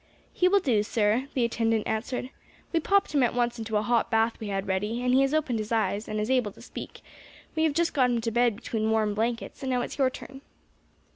[0.33, 2.31] "He will do, sir," the attendant answered,
[2.73, 5.31] "we popped him at once into a hot bath we had ready, and he has
[5.31, 7.01] opened his eyes, and is able to speak;
[7.55, 10.41] we have just got him into bed between warm blankets, and now it's your turn."